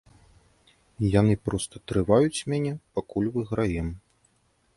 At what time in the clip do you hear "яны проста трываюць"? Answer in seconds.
1.19-2.45